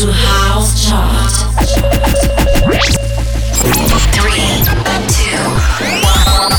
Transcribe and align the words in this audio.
to 0.00 0.10
House 0.12 0.88
Chart. 0.88 1.30
Three, 2.64 3.84
two, 5.12 5.44
one. 6.00 6.56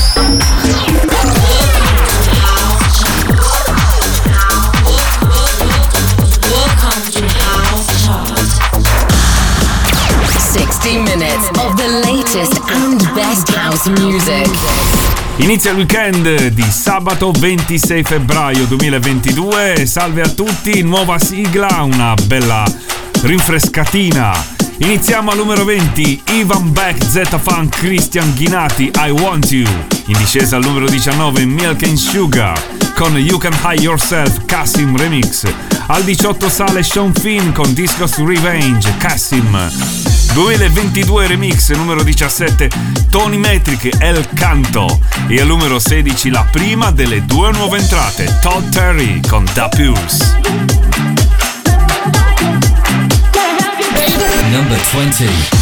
Welcome 6.52 7.02
to 7.10 7.22
House 7.42 7.90
Chart. 8.06 8.46
60 10.38 11.02
minutes 11.02 11.50
of 11.58 11.74
latest 12.04 12.60
and 12.70 13.02
best 13.16 13.48
house 13.56 13.88
music. 13.88 14.48
Inizia 15.38 15.72
il 15.72 15.78
weekend 15.78 16.46
di 16.50 16.62
sabato 16.70 17.32
26 17.32 18.04
febbraio 18.04 18.66
2022. 18.66 19.84
Salve 19.86 20.22
a 20.22 20.28
tutti, 20.28 20.82
nuova 20.82 21.18
sigla, 21.18 21.82
una 21.82 22.14
bella 22.26 23.00
rinfrescatina. 23.22 24.32
Iniziamo 24.78 25.30
al 25.30 25.36
numero 25.36 25.64
20, 25.64 26.22
Ivan 26.32 26.72
Beck, 26.72 27.04
Z 27.04 27.38
Funk, 27.38 27.78
Christian 27.78 28.32
Ghinati, 28.34 28.90
I 28.96 29.10
Want 29.10 29.50
You. 29.50 29.68
In 30.06 30.18
discesa 30.18 30.56
al 30.56 30.64
numero 30.64 30.86
19, 30.88 31.44
Milk 31.46 31.82
and 31.84 31.96
Sugar 31.96 32.60
con 32.94 33.16
You 33.16 33.38
Can 33.38 33.56
Hide 33.64 33.82
Yourself, 33.82 34.44
Cassim 34.46 34.96
Remix. 34.96 35.44
Al 35.86 36.02
18 36.02 36.48
sale 36.48 36.82
Sean 36.82 37.12
Finn 37.14 37.52
con 37.52 37.72
Discos 37.74 38.16
Revenge, 38.18 38.92
Cassim. 38.98 39.70
2022 40.34 41.26
remix 41.26 41.70
numero 41.72 42.02
17 42.02 42.70
Tony 43.10 43.36
Metric 43.36 43.96
El 43.98 44.26
Canto 44.32 44.98
e 45.28 45.38
al 45.38 45.46
numero 45.46 45.78
16 45.78 46.30
la 46.30 46.46
prima 46.50 46.90
delle 46.90 47.22
due 47.26 47.52
nuove 47.52 47.78
entrate 47.78 48.38
Todd 48.40 48.66
Terry 48.70 49.20
con 49.28 49.44
Da 49.52 49.68
Pulse 49.68 50.91
Number 54.52 54.76
20. 54.76 55.61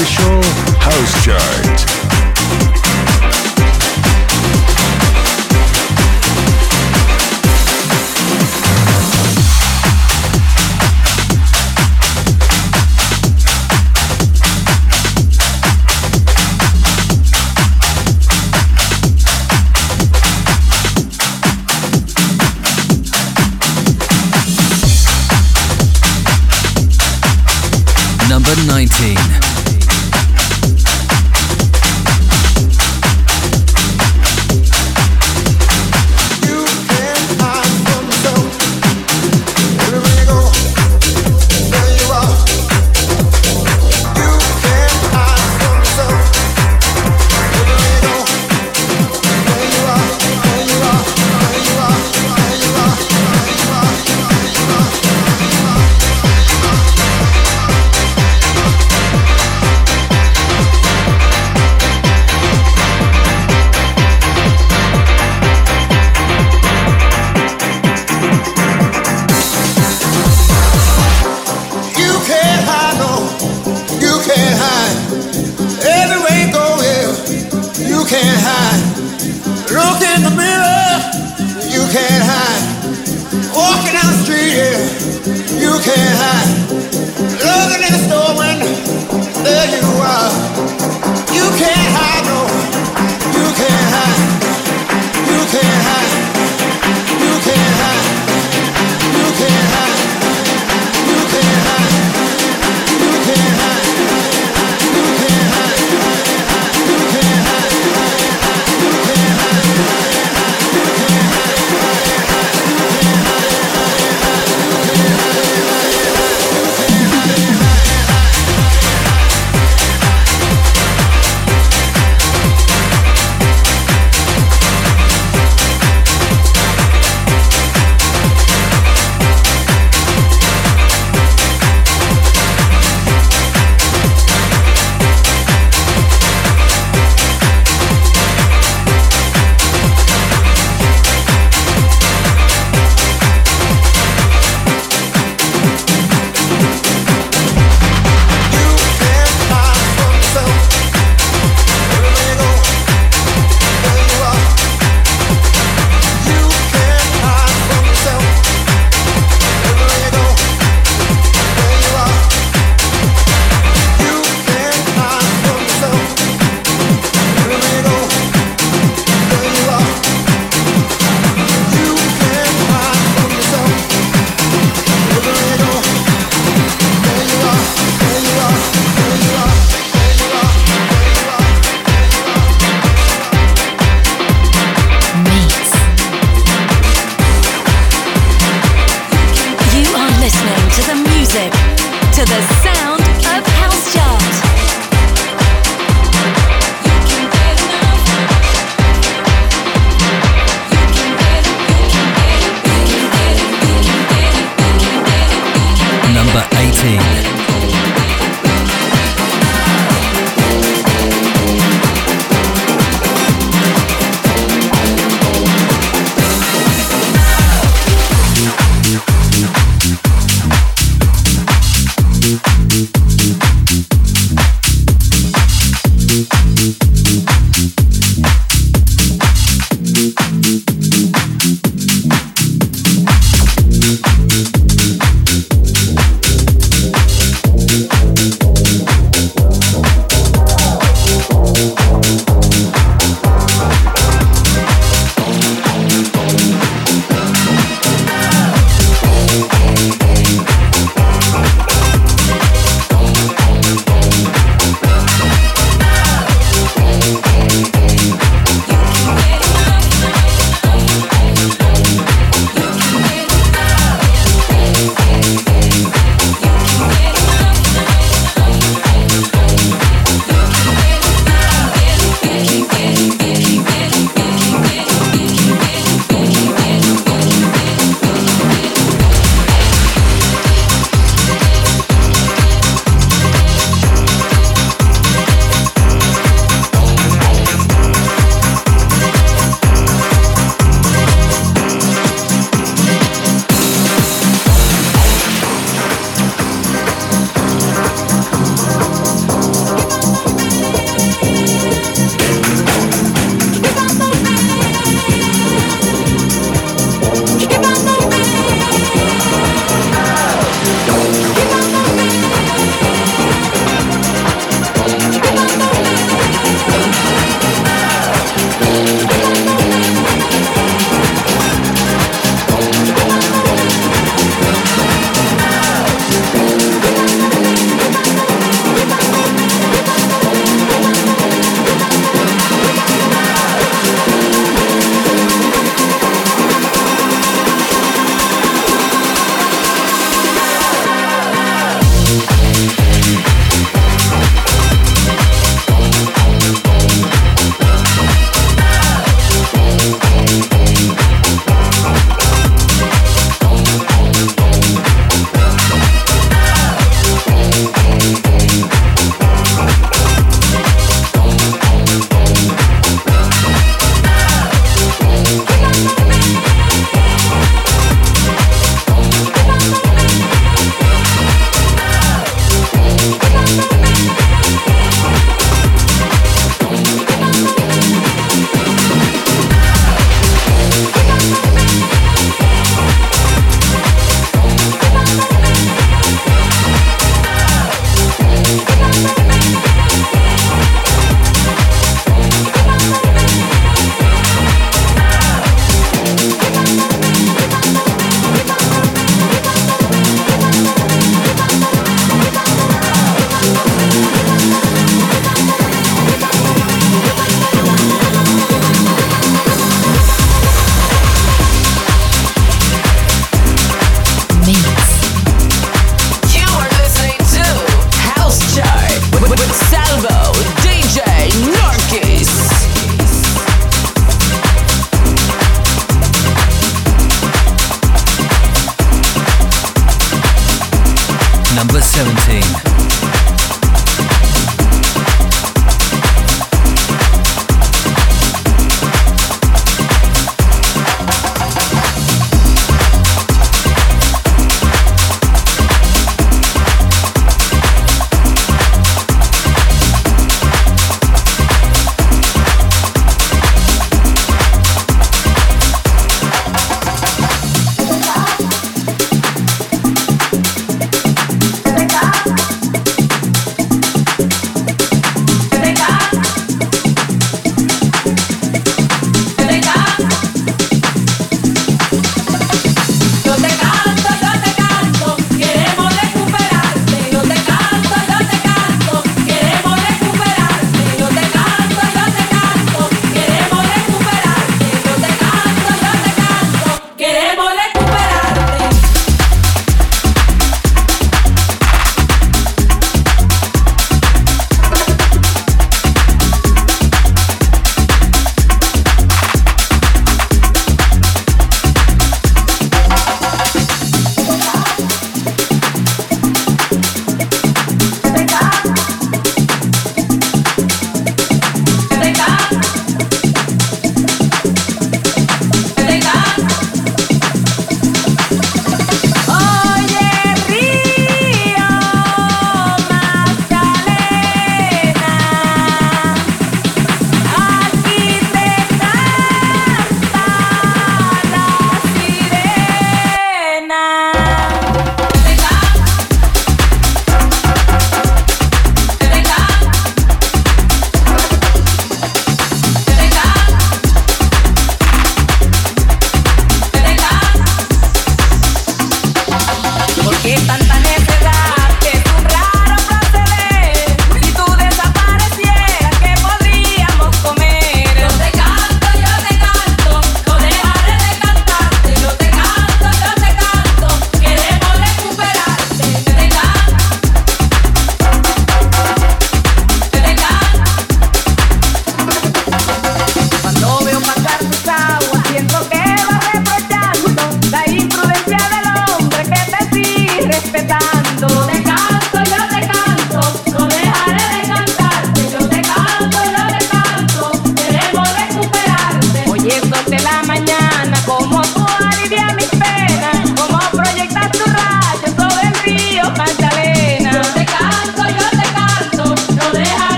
Official 0.00 0.40
house 0.78 1.24
chart. 1.24 2.09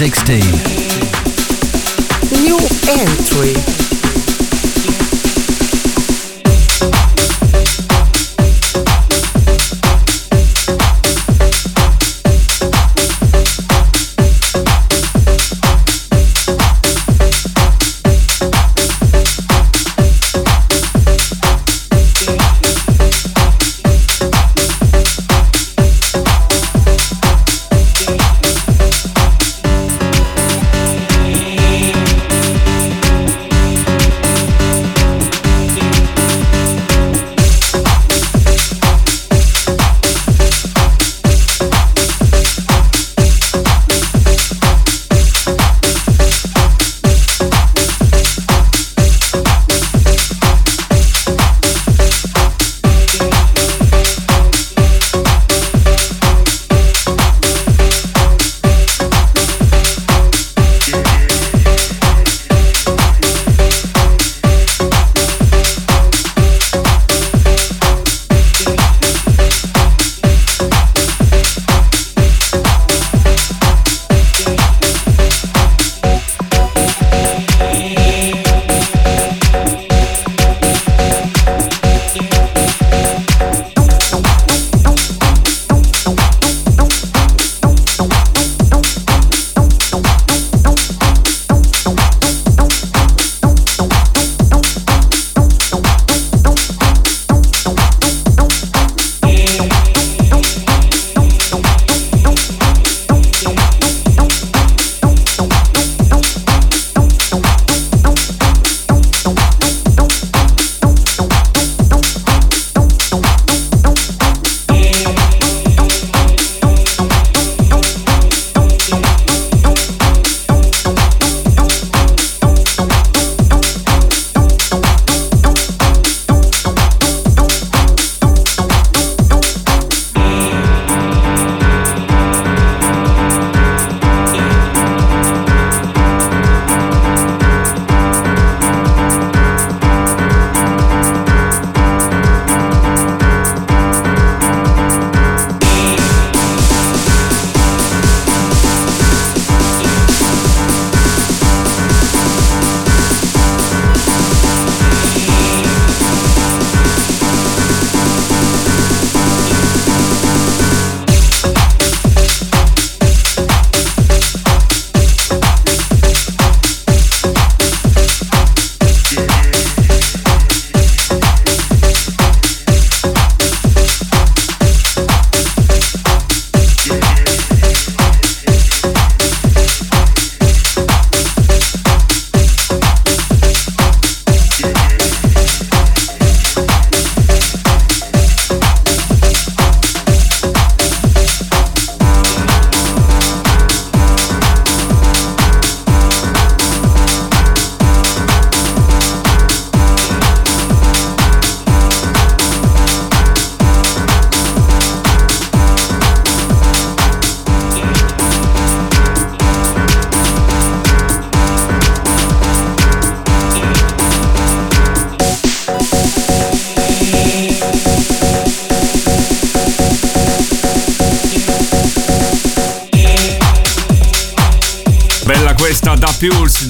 16. 0.00 0.69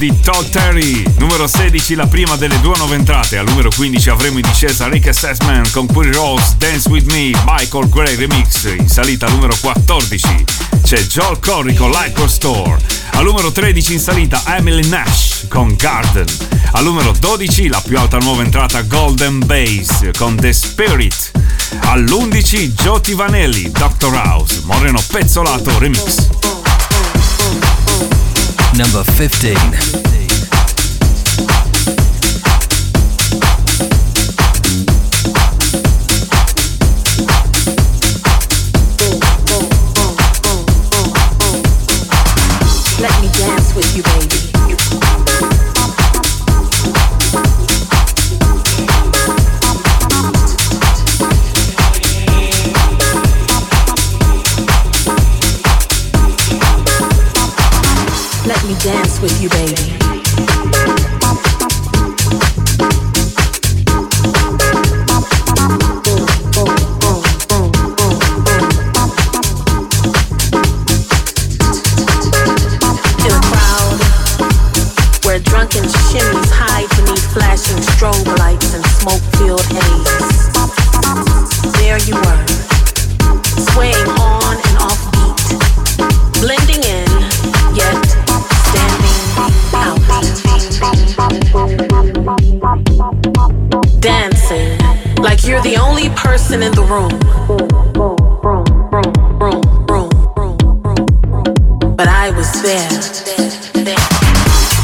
Di 0.01 0.19
Todd 0.23 0.47
Terry. 0.49 1.03
Numero 1.19 1.47
16, 1.47 1.95
la 1.95 2.07
prima 2.07 2.35
delle 2.37 2.59
due 2.63 2.75
nuove 2.79 2.95
entrate. 2.95 3.37
Al 3.37 3.45
numero 3.47 3.69
15 3.69 4.09
avremo 4.09 4.39
in 4.39 4.47
discesa 4.49 4.89
Rick 4.89 5.09
Assessment 5.09 5.71
con 5.73 5.85
Query 5.85 6.15
Rose, 6.15 6.55
Dance 6.57 6.89
With 6.89 7.05
Me, 7.13 7.33
Michael 7.45 7.87
Gray 7.91 8.17
Remix. 8.17 8.65
In 8.79 8.89
salita 8.89 9.27
al 9.27 9.33
numero 9.33 9.55
14 9.61 10.45
c'è 10.83 11.03
Joel 11.03 11.39
Corey 11.39 11.75
con 11.75 11.91
Liquor 11.91 12.31
Store. 12.31 12.79
Al 13.11 13.25
numero 13.25 13.53
13 13.53 13.93
in 13.93 14.01
salita 14.01 14.43
Emily 14.57 14.89
Nash 14.89 15.47
con 15.49 15.77
Garden. 15.77 16.27
Al 16.73 16.85
numero 16.85 17.13
12 17.13 17.69
la 17.69 17.83
più 17.83 17.99
alta 17.99 18.17
nuova 18.17 18.43
entrata 18.43 18.81
Golden 18.81 19.45
Bass 19.45 20.09
con 20.17 20.35
The 20.35 20.55
Spirit. 20.55 21.31
All'11 21.81 22.69
Joti 22.69 23.13
Vanelli, 23.13 23.71
Dr. 23.71 24.15
House, 24.15 24.63
Moreno 24.65 24.99
Pezzolato 25.07 25.79
Remix. 25.79 26.30
Number 28.81 29.05
15. 29.05 30.00
With 59.21 59.43
you, 59.43 59.49
baby. 59.51 60.00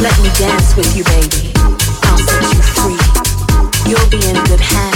Let 0.06 0.22
me 0.22 0.30
dance 0.38 0.76
with 0.76 0.96
you, 0.96 1.02
baby. 1.02 1.50
I'll 2.04 2.16
set 2.16 2.42
you 2.54 2.62
free. 2.62 3.90
You'll 3.90 4.08
be 4.08 4.24
in 4.24 4.36
good 4.44 4.60
hands. 4.60 4.95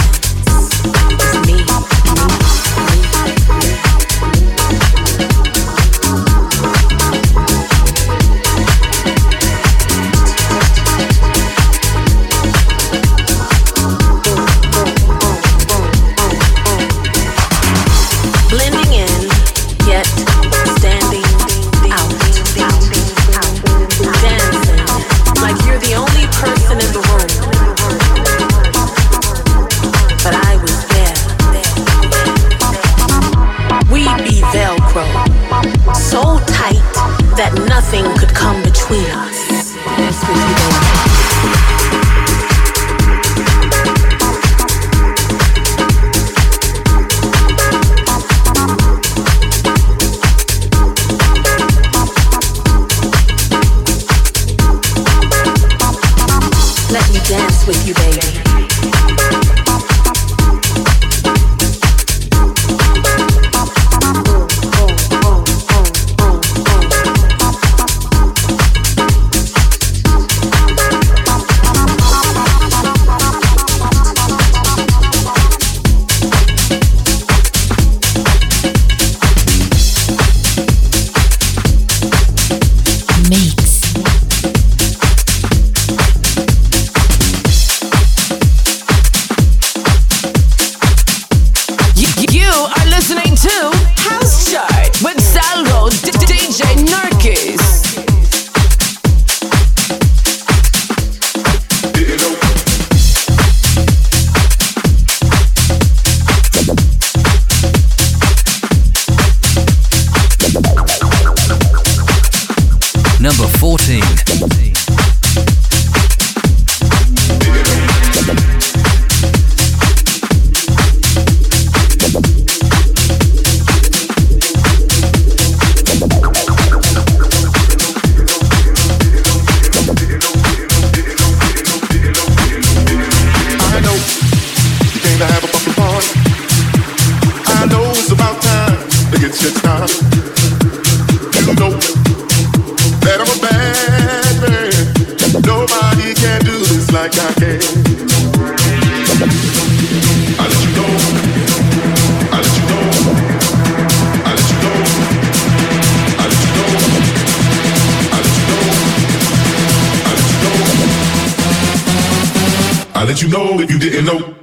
you 163.21 163.29
know 163.29 163.59
if 163.59 163.69
you 163.69 163.77
didn't 163.77 164.05
know. 164.05 164.40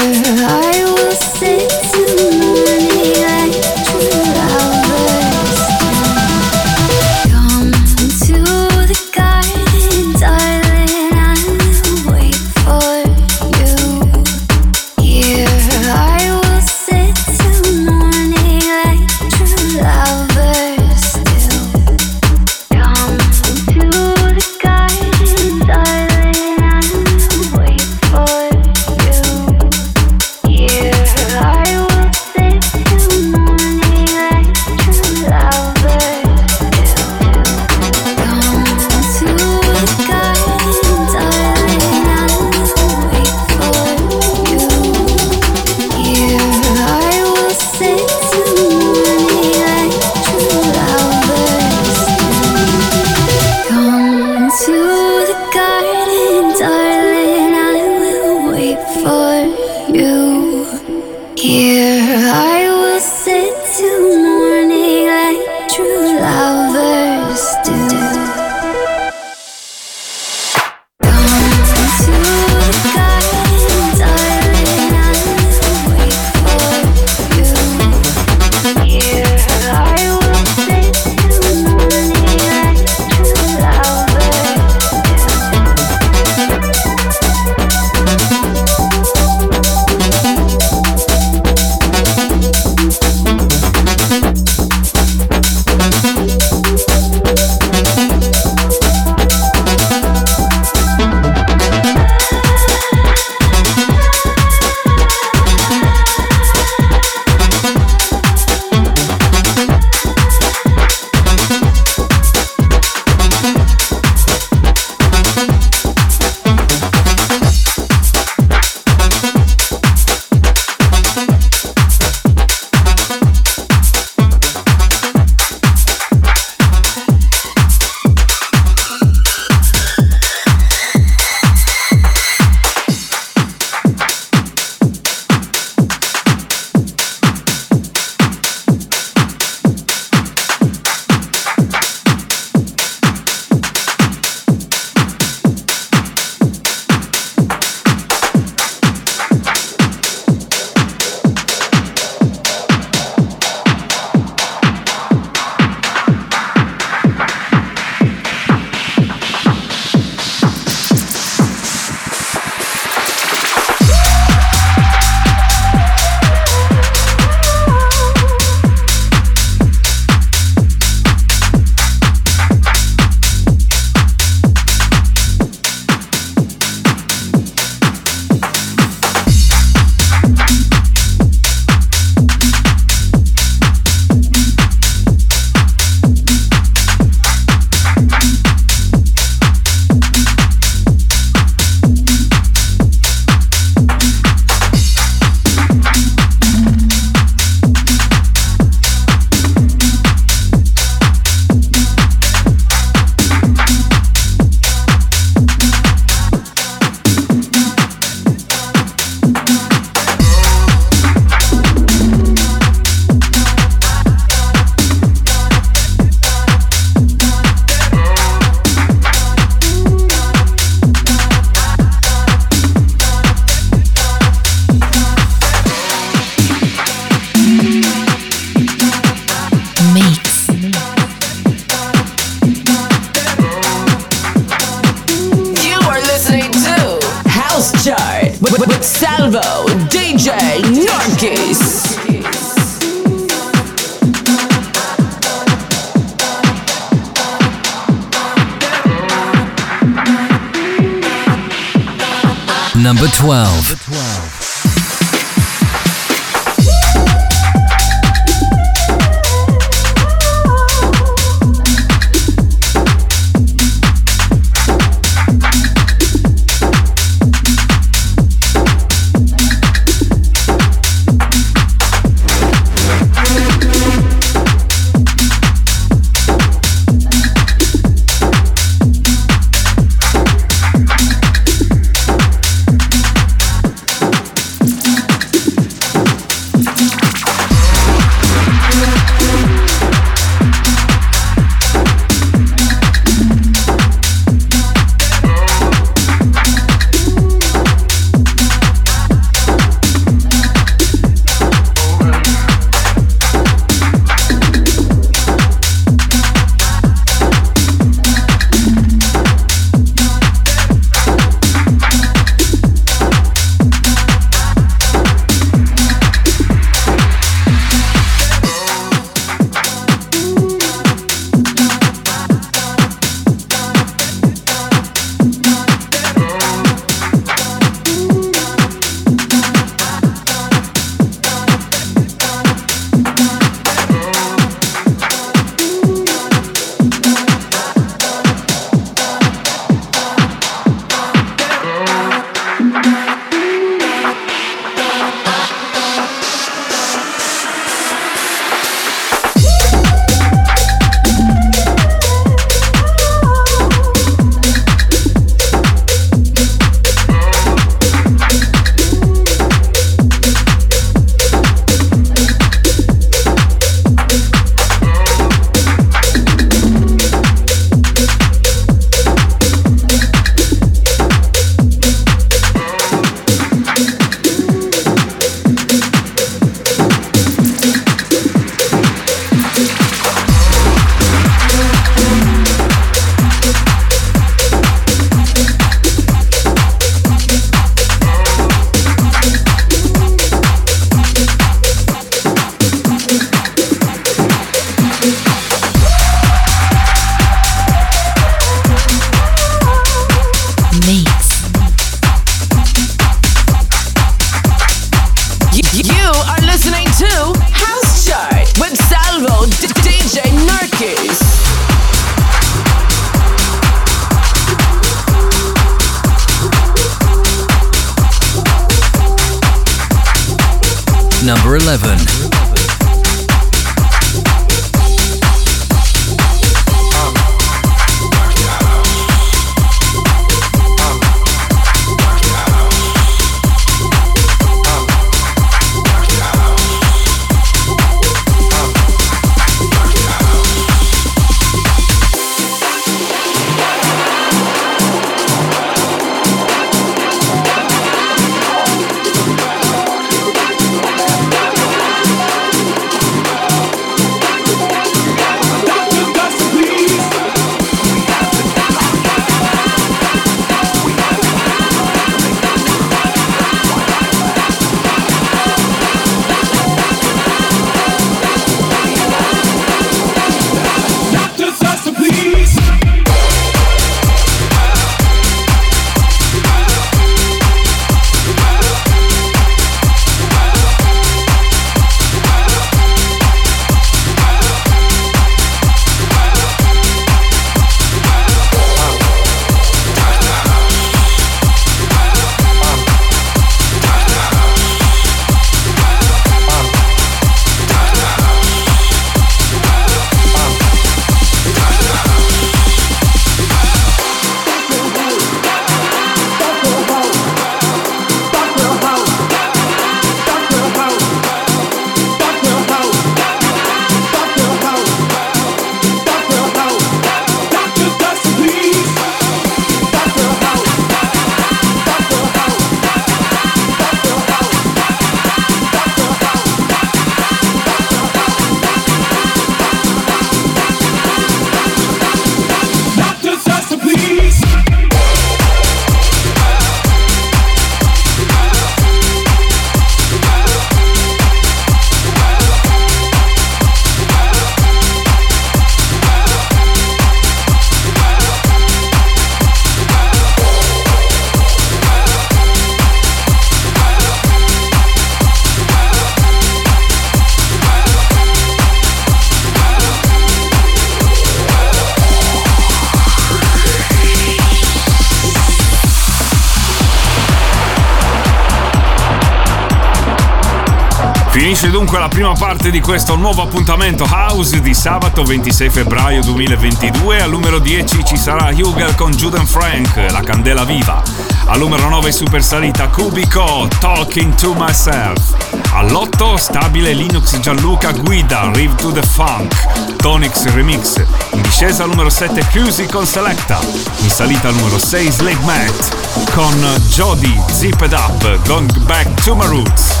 Prima 572.20 572.34
parte 572.34 572.70
di 572.70 572.82
questo 572.82 573.16
nuovo 573.16 573.40
appuntamento 573.40 574.04
House 574.04 574.60
di 574.60 574.74
sabato 574.74 575.22
26 575.22 575.70
febbraio 575.70 576.20
2022. 576.20 577.22
Al 577.22 577.30
numero 577.30 577.58
10 577.58 578.04
ci 578.04 578.18
sarà 578.18 578.50
Hugel 578.54 578.94
con 578.94 579.10
Juden 579.10 579.46
Frank, 579.46 579.96
La 580.10 580.20
Candela 580.20 580.64
Viva. 580.64 581.02
Al 581.46 581.58
numero 581.58 581.88
9 581.88 582.12
super 582.12 582.42
salita 582.44 582.88
Cubico, 582.88 583.66
Talking 583.78 584.34
to 584.34 584.52
Myself. 584.52 585.34
All'8 585.72 586.34
stabile 586.34 586.92
Linux 586.92 587.40
Gianluca 587.40 587.90
Guida, 587.92 588.50
Rive 588.52 588.74
to 588.74 588.92
the 588.92 589.02
Funk, 589.02 589.96
Tonix 589.96 590.44
Remix. 590.52 591.02
In 591.32 591.40
discesa 591.40 591.84
al 591.84 591.88
numero 591.88 592.10
7 592.10 592.46
Cruisy 592.50 592.84
con 592.84 593.06
Selecta. 593.06 593.60
In 594.02 594.10
salita 594.10 594.48
al 594.48 594.56
numero 594.56 594.78
6 594.78 595.10
Slave 595.10 595.44
Matt 595.44 596.32
con 596.34 596.54
Jody, 596.86 597.40
Zip 597.50 597.80
It 597.80 597.94
Up, 597.94 598.46
Going 598.46 598.70
Back 598.80 599.22
to 599.22 599.34
My 599.34 599.46
Roots. 599.46 600.00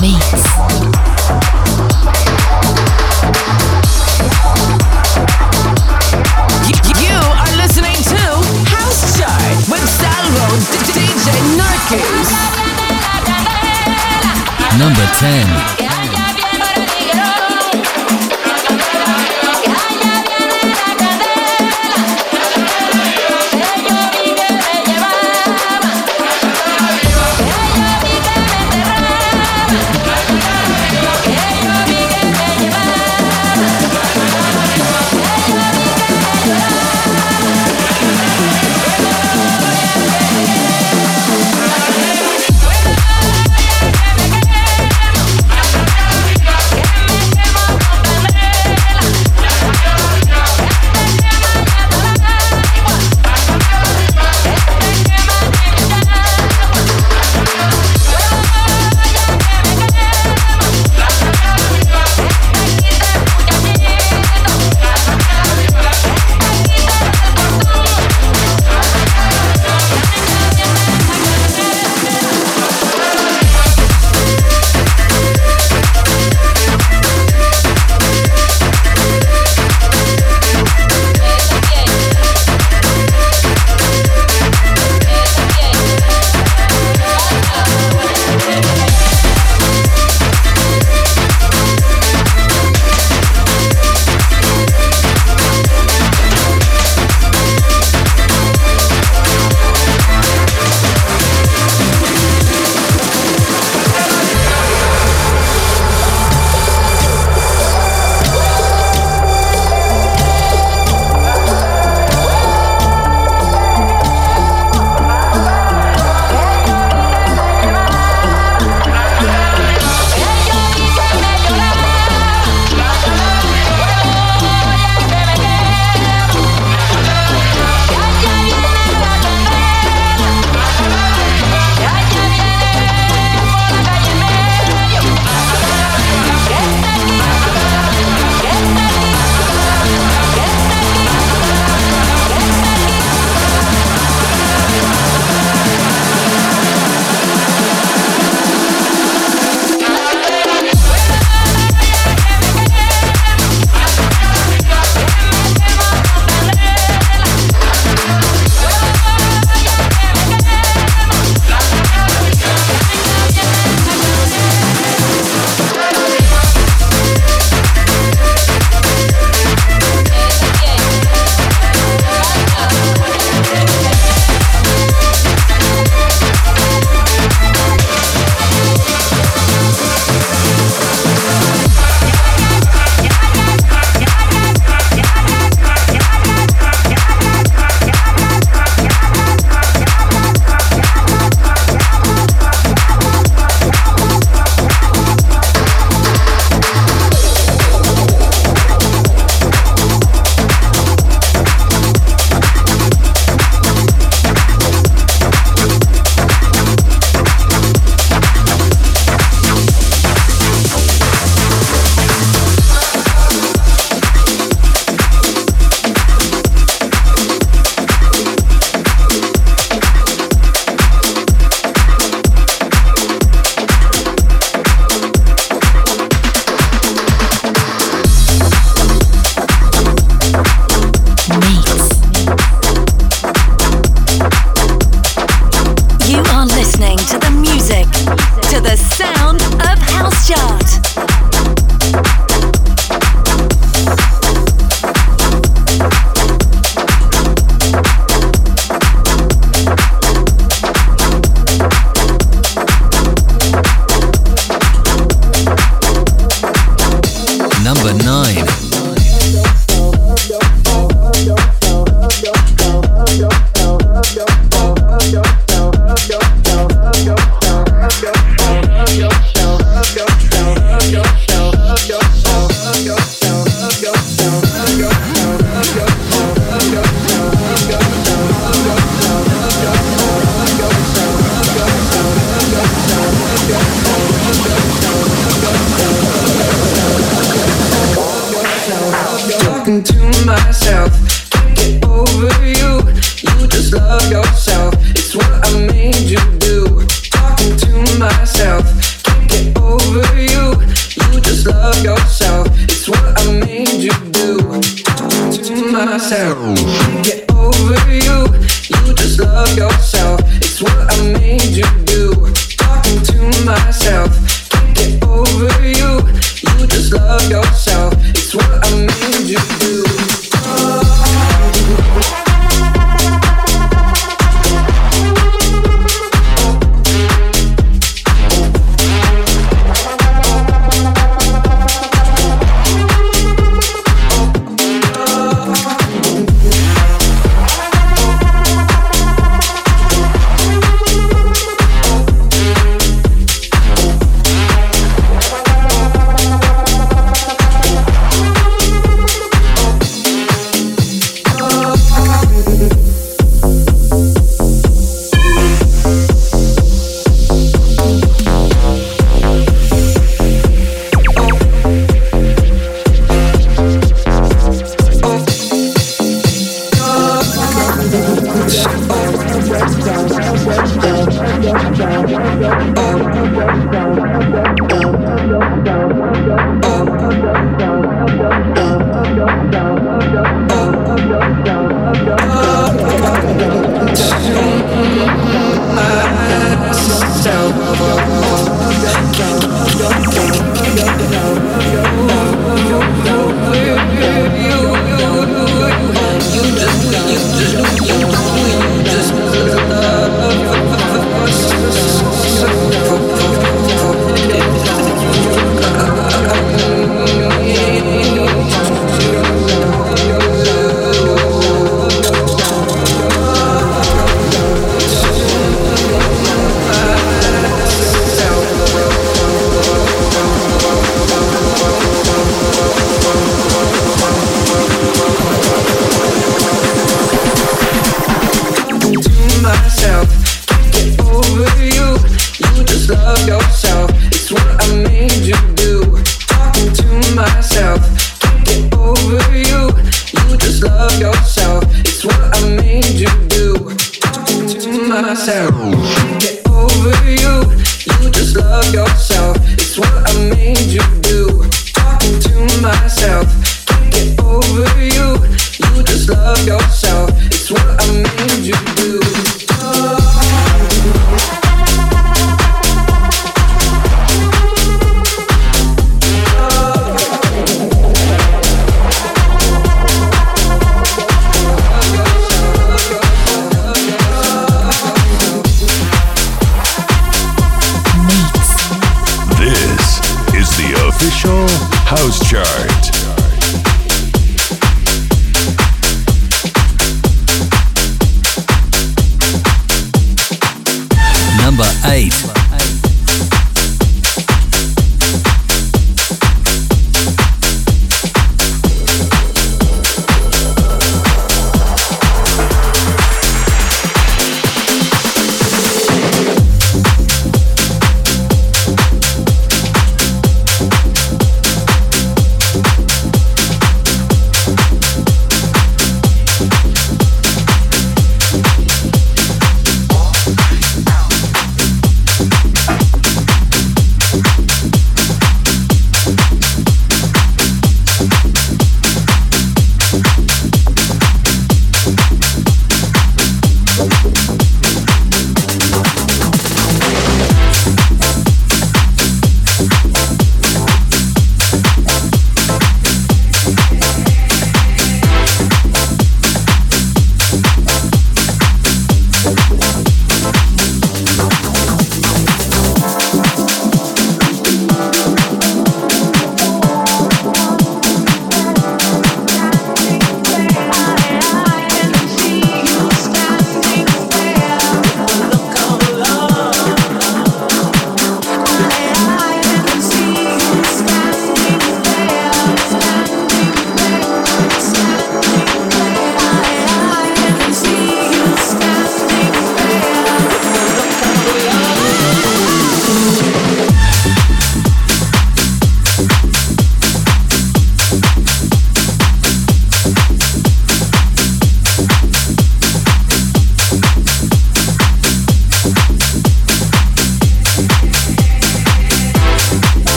Mix. 0.00 1.13
Number 14.78 15.06
10. 15.18 15.73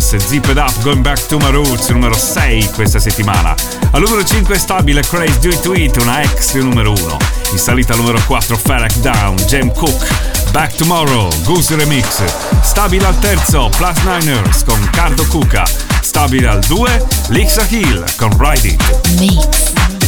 Price, 0.00 0.18
Zip 0.18 0.48
It 0.48 0.56
Up, 0.56 0.72
Going 0.82 1.02
Back 1.02 1.26
to 1.26 1.36
My 1.38 1.50
Roots, 1.50 1.90
numero 1.90 2.14
6 2.16 2.70
questa 2.70 2.98
settimana. 2.98 3.54
Al 3.90 4.00
numero 4.00 4.24
5 4.24 4.54
è 4.54 4.58
stabile 4.58 5.02
Crazy 5.02 5.38
Do 5.40 5.48
It 5.48 5.60
To 5.60 5.74
It, 5.74 5.96
una 5.96 6.22
ex 6.22 6.54
numero 6.54 6.92
1. 6.92 7.16
In 7.52 7.58
salita 7.58 7.92
al 7.92 7.98
numero 7.98 8.18
4 8.24 8.56
Farrak 8.56 8.96
Down, 8.96 9.36
Jam 9.46 9.70
Cook, 9.72 10.06
Back 10.52 10.76
Tomorrow, 10.76 11.28
Goose 11.44 11.76
Remix. 11.76 12.22
Stabile 12.62 13.06
al 13.06 13.18
terzo 13.18 13.70
Plus 13.76 13.98
Niners 14.04 14.64
con 14.64 14.88
Cardo 14.90 15.26
Cuca. 15.26 15.64
Stabile 16.00 16.48
al 16.48 16.60
2 16.60 17.06
Lixa 17.28 17.66
Hill 17.68 18.04
con 18.16 18.34
Ride 18.38 18.68
It. 18.68 19.08
Mix. 19.18 19.99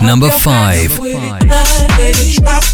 number 0.00 0.30
five. 0.30 0.92
five. 0.92 2.69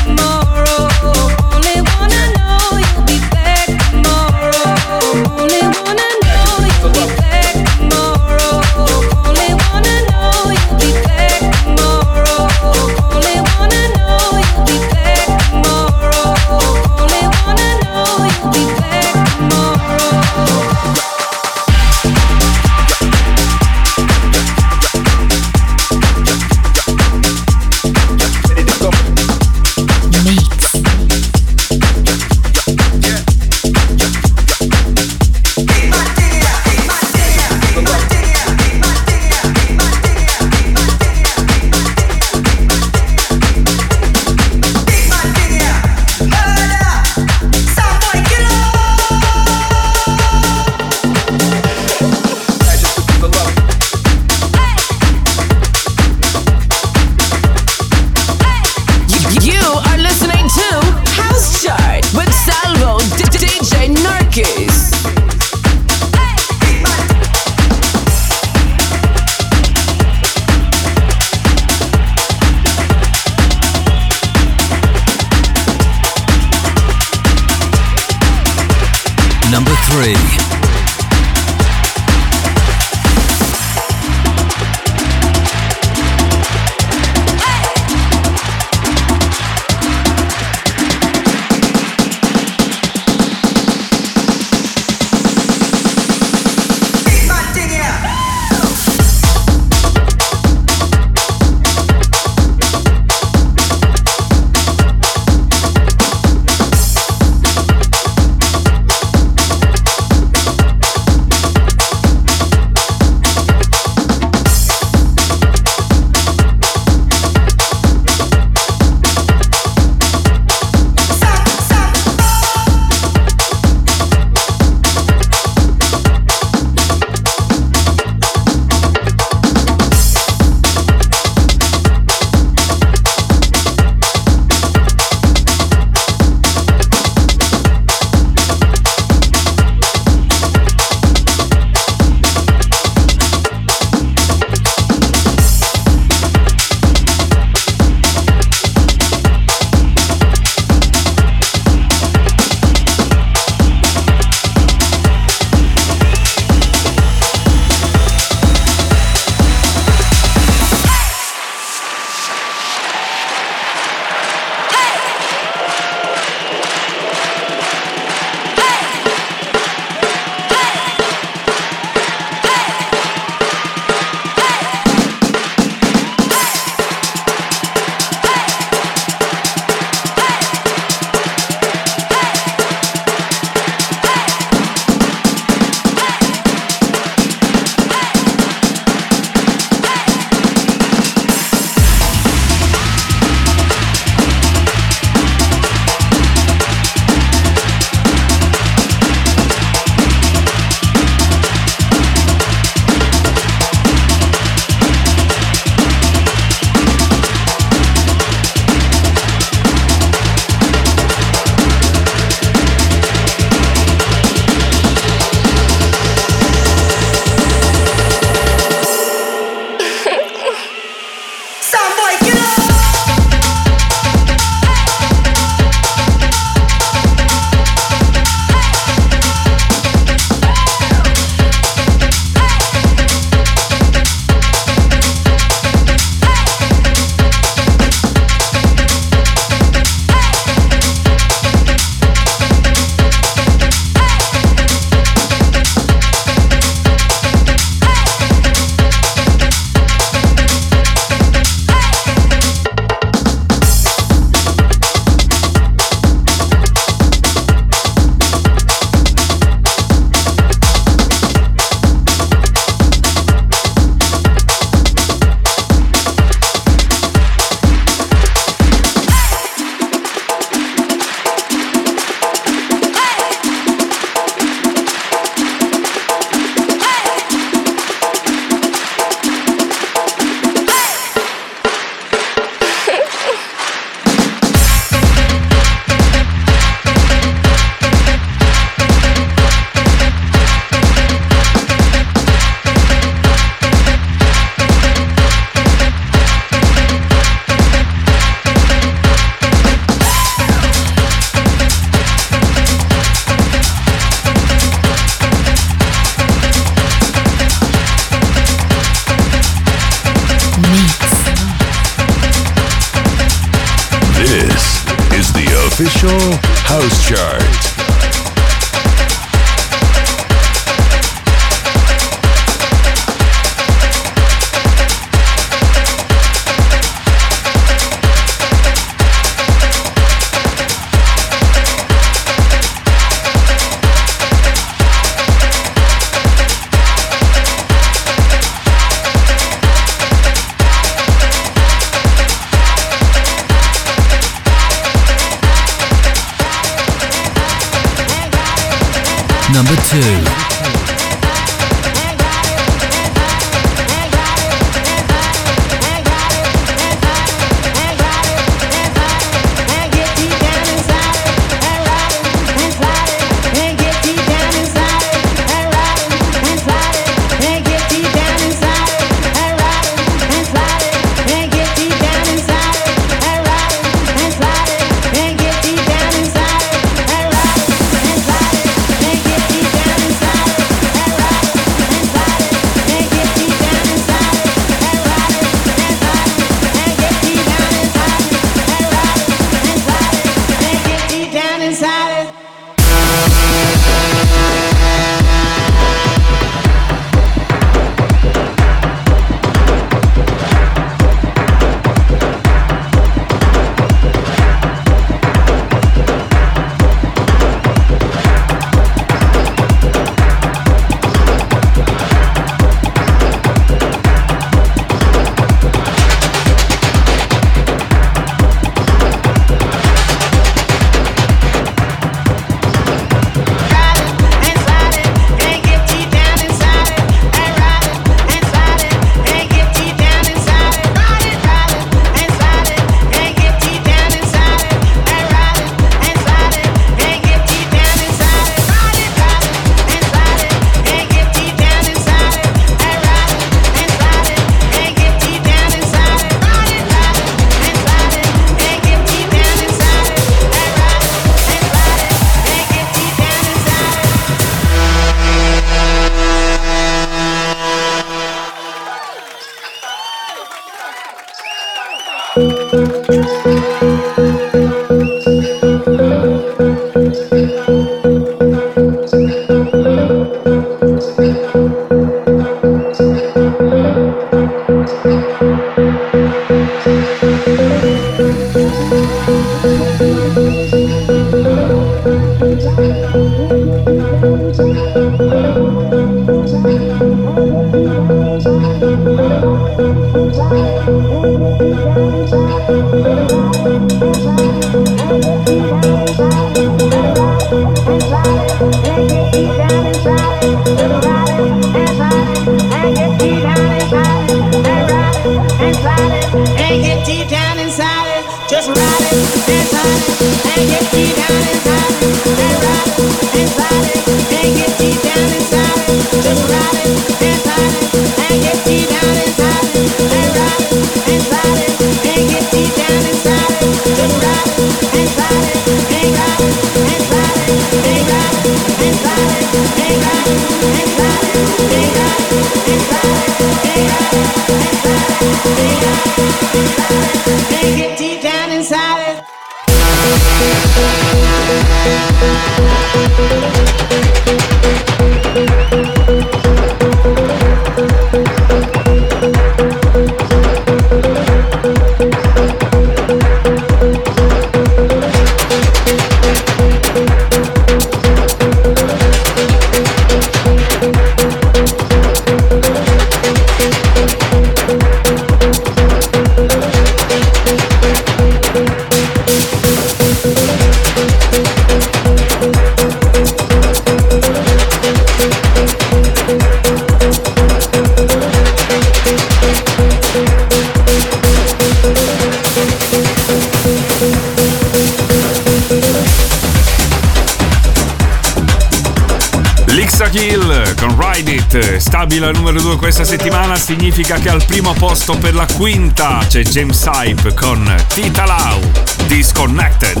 Babila 592.06 592.30
numero 592.30 592.60
2 592.60 592.76
questa 592.76 593.02
settimana 593.02 593.56
significa 593.56 594.18
che 594.18 594.28
al 594.28 594.44
primo 594.44 594.72
posto 594.74 595.18
per 595.18 595.34
la 595.34 595.44
quinta 595.56 596.24
c'è 596.28 596.44
James 596.44 596.84
Hype 596.84 597.34
con 597.34 597.68
Tita 597.92 598.24
Lau 598.24 598.60
Disconnected. 599.08 600.00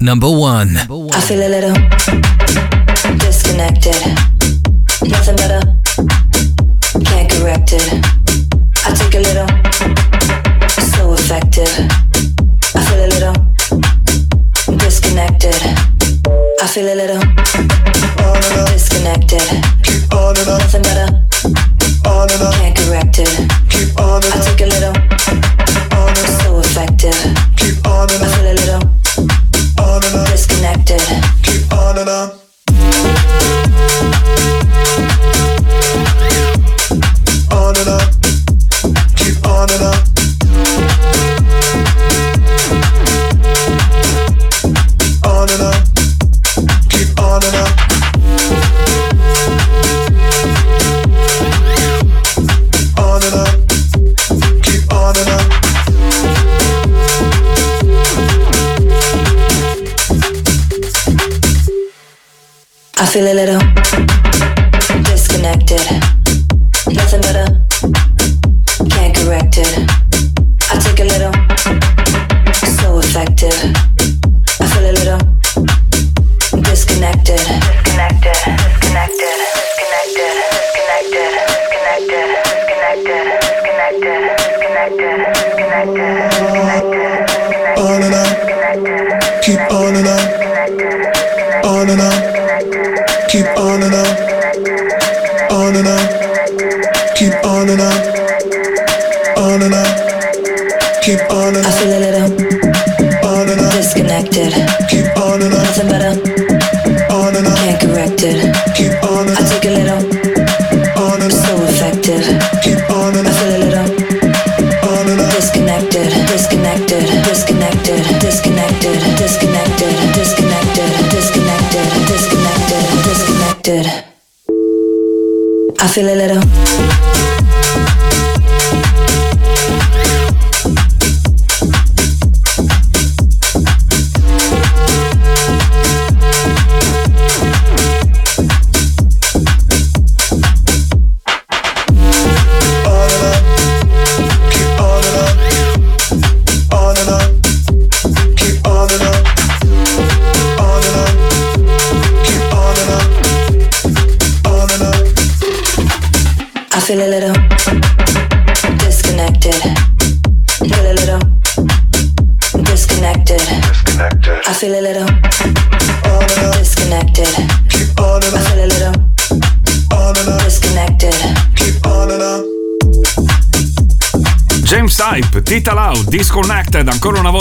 Number 0.00 0.28
one. 0.28 0.84
I 1.14 1.20
feel 1.20 1.42
a 1.42 1.48
little 1.48 1.72
disconnected. 3.18 4.21
feel 63.12 63.26
a 63.26 63.34
little 63.34 63.61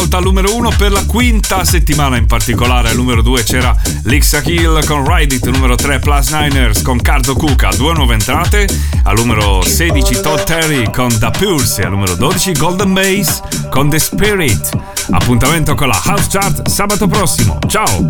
volta 0.01 0.17
al 0.17 0.23
numero 0.23 0.55
1 0.55 0.69
per 0.77 0.91
la 0.91 1.05
quinta 1.05 1.63
settimana 1.63 2.17
in 2.17 2.25
particolare. 2.25 2.89
Al 2.89 2.95
numero 2.95 3.21
2 3.21 3.43
c'era 3.43 3.75
Lixa 4.05 4.41
Kill 4.41 4.83
con 4.85 5.05
Ride 5.05 5.35
It, 5.35 5.47
numero 5.47 5.75
3 5.75 5.99
Plus 5.99 6.29
Niners 6.31 6.81
con 6.81 6.99
Cardo 6.99 7.35
Cuca, 7.35 7.69
due 7.75 7.93
nuove 7.93 8.15
entrate. 8.15 8.67
Al 9.03 9.15
numero 9.15 9.61
16 9.63 10.21
Todd 10.21 10.39
Terry 10.39 10.89
con 10.89 11.15
Da 11.19 11.31
E 11.31 11.83
al 11.83 11.91
numero 11.91 12.15
12 12.15 12.53
Golden 12.53 12.93
Base 12.93 13.41
con 13.69 13.89
The 13.91 13.99
Spirit. 13.99 14.69
Appuntamento 15.11 15.75
con 15.75 15.89
la 15.89 16.01
House 16.03 16.27
Chart 16.29 16.67
sabato 16.67 17.07
prossimo. 17.07 17.59
Ciao! 17.67 18.07